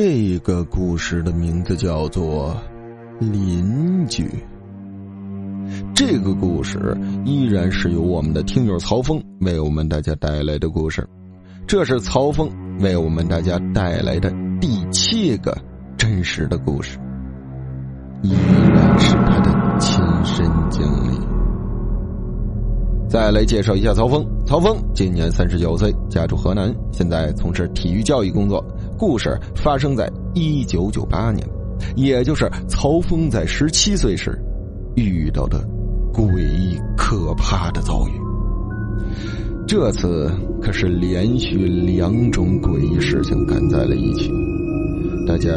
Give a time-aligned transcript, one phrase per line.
[0.00, 2.56] 这个故事的名字叫做
[3.32, 4.22] 《邻居》。
[5.92, 11.04] 这个故事依然是由我们的听友曹峰为我们大家带来的故事。
[11.66, 12.48] 这是曹峰
[12.78, 15.58] 为我们大家带来的第七个
[15.96, 16.96] 真实的故事，
[18.22, 18.32] 依
[18.72, 20.80] 然是他的亲身经
[21.10, 21.18] 历。
[23.08, 28.64] 再来介绍一下曹峰，曹峰今年三十九岁，家住河南，现在从事体育教育工作。
[28.98, 31.46] 故事发生在一九九八年，
[31.94, 34.36] 也就是曹峰在十七岁时
[34.96, 35.64] 遇到的
[36.12, 38.10] 诡异可怕的遭遇。
[39.68, 40.28] 这次
[40.60, 44.28] 可是连续两种诡异事情赶在了一起，
[45.26, 45.48] 大家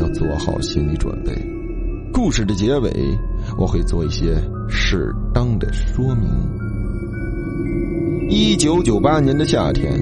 [0.00, 1.32] 要做好心理准备。
[2.12, 2.90] 故事的结尾，
[3.56, 4.34] 我会做一些
[4.68, 6.28] 适当的说明。
[8.28, 9.92] 一九九八年的夏天，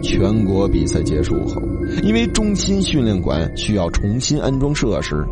[0.00, 1.60] 全国比赛结束后。
[2.02, 5.24] 因为中心训练馆需要重新安装设施，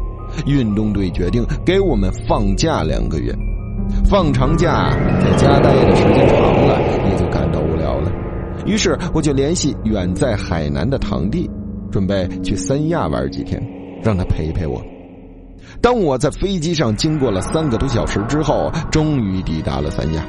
[0.47, 3.35] 运动队决定给我们放假两个月。
[4.09, 8.13] 放长假在家待的时间长了，也就感到无聊了。
[8.67, 11.49] 于是我就联系远在海南的堂弟，
[11.91, 13.63] 准备去三亚玩几天，
[14.03, 14.83] 让他陪陪我。
[15.81, 20.23] 当我在飞机上经过了三个多小时之后，终于抵达了三亚，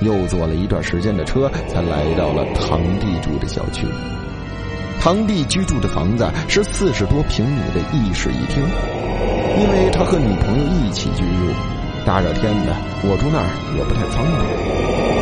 [0.00, 3.86] 又坐了一段时间的车，才来到了堂弟住的小区。
[5.00, 8.62] 堂弟居住的房子是四十多平米的一室一厅，
[9.60, 11.52] 因为他和女朋友一起居住，
[12.06, 14.40] 大热天的我住那儿也不太方便。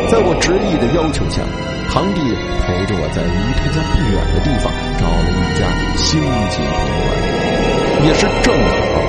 [0.08, 1.42] 在我执意的要求下，
[1.90, 2.20] 堂弟
[2.62, 5.66] 陪着我在离他家不远的地方找了一家
[5.96, 9.02] 星级宾馆，也是正好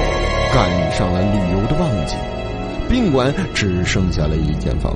[0.53, 2.15] 赶上了旅游的旺季，
[2.87, 4.95] 宾馆只剩下了一间房。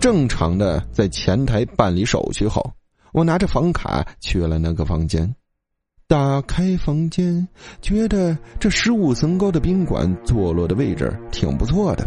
[0.00, 2.68] 正常的在前台办理手续后。
[3.12, 5.32] 我拿着房卡去了那个房间，
[6.08, 7.46] 打开房间，
[7.80, 12.04] 觉得这十五层高的宾馆坐落的位置挺不错的。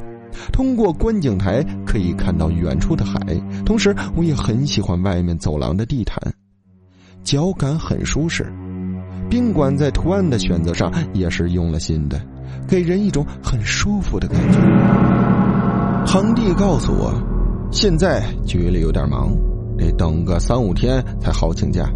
[0.51, 3.17] 通过观景台可以看到远处的海，
[3.65, 6.19] 同时我也很喜欢外面走廊的地毯，
[7.23, 8.45] 脚感很舒适。
[9.29, 12.21] 宾馆在图案的选择上也是用了心的，
[12.67, 14.59] 给人一种很舒服的感觉。
[16.05, 17.13] 堂弟告诉我，
[17.71, 19.29] 现在局里有点忙。
[19.77, 21.89] 得等个三五天才好请假，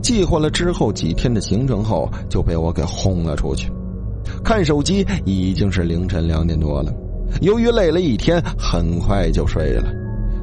[0.00, 3.68] 计划了之后几天的行程后，就被我给轰了出去。
[4.44, 6.92] 看手机已经是凌晨两点多了，
[7.40, 9.90] 由于累了一天，很快就睡了。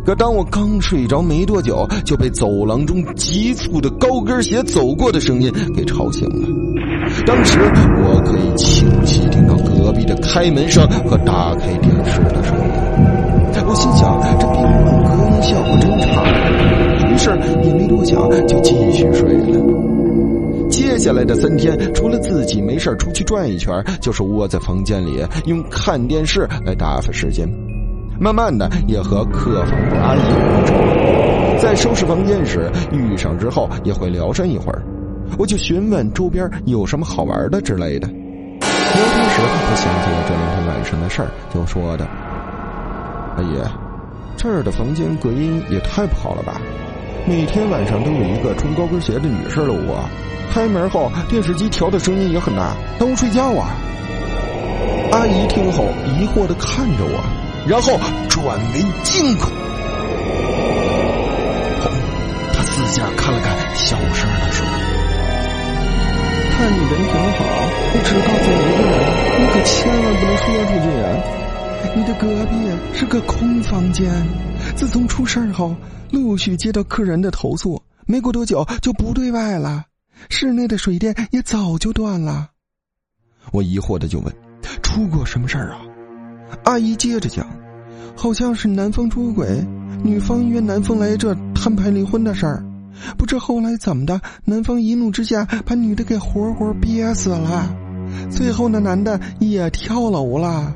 [0.05, 6.47] 可当我刚睡着没多久，就被走廊中急促的高跟鞋走过的声音给吵醒了。
[7.25, 8.46] 当时我可以
[10.37, 12.63] 开门声和打开电视的声音。
[13.67, 16.07] 我心想，这宾馆隔音效果真差。
[17.09, 17.31] 于是
[17.67, 20.69] 也没多想，就继续睡了。
[20.69, 27.49] 接下来的三天，除了自己没事出去转一圈，就是窝在房间里用看电视来打发时间。
[28.19, 30.19] 慢慢的，也和客房的阿姨
[30.67, 31.57] 熟了。
[31.59, 34.83] 在收拾房间时遇上之后，也会聊上一会儿。
[35.39, 38.07] 我就询问周边有什么好玩的之类的。
[39.37, 42.07] 聊天时，我想起了这两天晚上的事儿，就说的
[43.37, 43.61] ：“阿姨，
[44.35, 46.59] 这儿的房间隔音也太不好了吧？”
[47.27, 49.99] 每天晚上都有一个穿高跟鞋的女士路过，
[50.51, 53.69] 开门后电视机调的声音也很大，耽误睡觉啊！
[55.11, 57.23] 阿姨听后疑惑的看着我，
[57.67, 57.99] 然后
[58.29, 59.51] 转为惊恐。
[62.53, 64.65] 她四下看了看，小声的说
[66.57, 67.45] ：“看你人挺好，
[67.93, 68.26] 我只告诉你一个人，你可
[69.67, 71.07] 千万不能说出去啊！
[71.95, 72.55] 你的隔壁
[72.93, 74.11] 是个空房间。”
[74.75, 75.75] 自从出事后，
[76.11, 79.85] 陆续接到客人的投诉，没过多久就不对外了，
[80.29, 82.49] 室内的水电也早就断了。
[83.51, 84.33] 我疑惑的就问
[84.83, 85.79] ：“出过什么事儿啊？”
[86.65, 87.47] 阿姨接着讲
[88.15, 89.65] ：“好像是男方出轨，
[90.03, 92.63] 女方约男方来这摊牌离婚的事儿，
[93.17, 97.73] 不知后来怎么的，男方一怒之下把女的给活活憋死了，
[98.29, 100.73] 最后那男的也跳楼了。”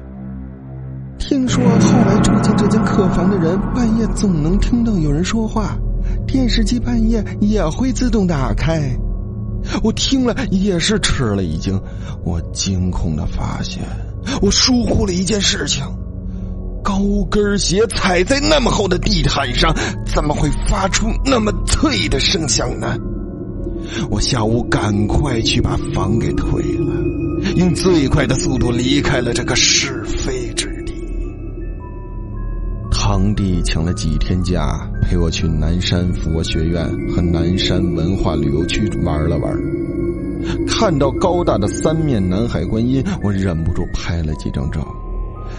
[1.19, 5.77] 听说后来住进这间客房的人，半夜总能听到有人说话，
[6.25, 8.81] 电视机半夜也会自动打开。
[9.83, 11.79] 我听了也是吃了一惊，
[12.25, 13.83] 我惊恐的发现，
[14.41, 15.85] 我疏忽了一件事情：
[16.83, 16.99] 高
[17.29, 19.71] 跟鞋踩在那么厚的地毯上，
[20.03, 22.97] 怎么会发出那么脆的声响呢？
[24.09, 26.95] 我下午赶快去把房给退了，
[27.55, 30.93] 用最快的速度离开了这个是非之地。
[32.91, 39.53] 堂弟请了几天假，陪我去南山佛学院和南山文化旅游区玩了玩。
[40.67, 44.85] 看到高大的三面南海观音，我忍不住拍了几张照。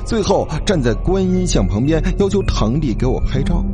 [0.04, 3.64] 最后站在观音像旁边，要求堂弟给我拍照。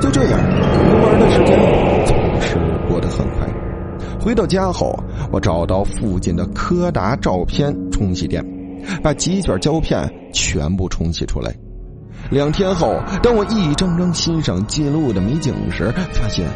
[0.00, 1.58] 就这样，游玩的时间
[2.06, 2.56] 总是
[2.88, 3.48] 过得很快。
[4.20, 4.98] 回到家后，
[5.30, 8.44] 我找到附近的柯达照片冲洗店，
[9.02, 11.54] 把几卷胶片全部冲洗出来。
[12.30, 16.46] 两天后，当我一张张欣赏记录的美景时，发现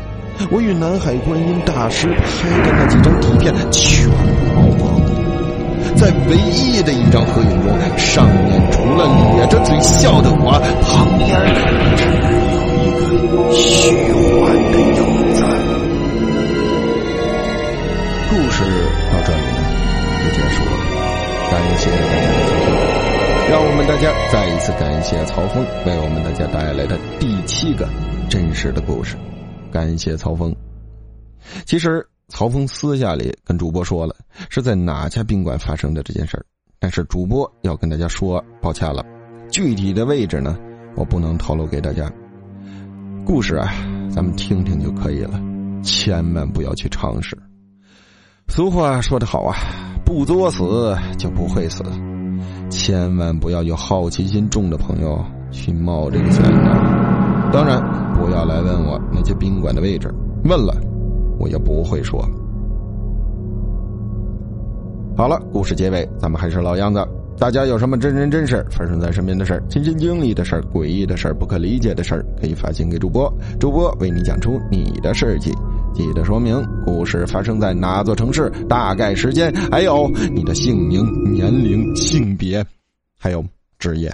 [0.50, 4.17] 我与南海观音大师拍的那几张底片全部
[4.55, 4.99] 曝光。
[5.97, 9.05] 在唯一的一张合影中，上面除了
[9.37, 11.29] 咧着嘴笑的我，旁边
[11.97, 14.38] 只有一个虚幻
[21.76, 22.79] 谢大家的收听。
[23.50, 27.88] 让我们大家再一次感谢曹峰为我们大家带来的第七个
[28.29, 29.17] 真实的故事，
[29.73, 30.55] 感谢曹峰。
[31.65, 34.15] 其实曹峰私下里跟主播说了
[34.50, 36.44] 是在哪家宾馆发生的这件事儿，
[36.79, 39.03] 但是主播要跟大家说抱歉了，
[39.50, 40.59] 具体的位置呢
[40.94, 42.12] 我不能透露给大家。
[43.25, 43.73] 故事啊，
[44.14, 45.41] 咱们听听就可以了，
[45.82, 47.37] 千万不要去尝试。
[48.49, 49.56] 俗话说得好啊，
[50.09, 51.85] 不作死就不会死。
[52.71, 57.51] 千万不要有好奇心重的朋友去冒这个险的。
[57.53, 57.79] 当然，
[58.15, 60.11] 不要来问我那些宾馆的位置，
[60.45, 60.75] 问了，
[61.39, 62.27] 我也不会说。
[65.15, 67.07] 好了，故事结尾，咱们还是老样子。
[67.37, 75.53] 大家有什么真人真事发生在身边的事、亲身经历的事、诡异的事、不可理解的事，可以发信给主播，主播为你讲出你的事迹。
[75.94, 82.64] 记得说明故事发生在哪座城市，大概时间，还有你的姓名、年龄、性别，
[83.19, 83.44] 还有
[83.79, 84.12] 职业。